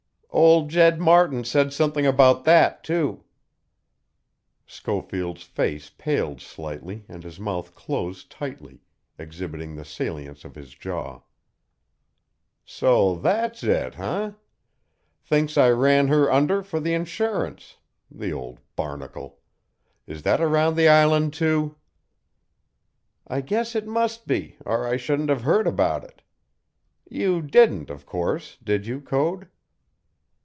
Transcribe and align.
"Old 0.33 0.69
Jed 0.69 0.99
Martin 1.01 1.43
said 1.43 1.73
something 1.73 2.05
about 2.05 2.45
that, 2.45 2.85
too." 2.85 3.25
Schofield's 4.65 5.43
face 5.43 5.89
paled 5.97 6.39
slightly 6.39 7.03
and 7.09 7.21
his 7.21 7.37
mouth 7.37 7.75
closed 7.75 8.31
tightly, 8.31 8.79
exhibiting 9.19 9.75
the 9.75 9.83
salience 9.83 10.45
of 10.45 10.55
his 10.55 10.73
jaw. 10.73 11.19
"So 12.63 13.15
that's 13.15 13.61
it, 13.61 13.99
eh? 13.99 14.31
Thinks 15.21 15.57
I 15.57 15.69
ran 15.69 16.07
her 16.07 16.31
under 16.31 16.63
for 16.63 16.79
the 16.79 16.93
insurance 16.93 17.75
the 18.09 18.31
old 18.31 18.59
barnacle. 18.77 19.39
Is 20.07 20.21
that 20.23 20.39
around 20.39 20.77
the 20.77 20.87
island, 20.87 21.33
too?" 21.33 21.75
"I 23.27 23.41
guess 23.41 23.75
it 23.75 23.85
must 23.85 24.27
be, 24.27 24.55
or 24.65 24.87
I 24.87 24.95
shouldn't 24.95 25.29
have 25.29 25.41
heard 25.41 25.67
about 25.67 26.05
it. 26.05 26.21
You 27.09 27.41
didn't, 27.41 27.89
of 27.89 28.05
course, 28.05 28.57
did 28.63 28.87
you, 28.87 29.01
Code?" 29.01 29.49